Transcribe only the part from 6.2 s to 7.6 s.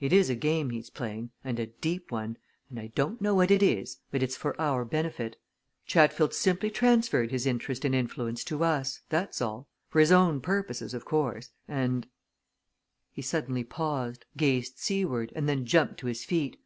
simply transferred his